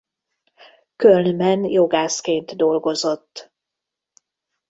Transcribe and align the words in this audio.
Kölnben 0.95 1.63
jogászként 1.63 2.55
dolgozott. 2.55 3.51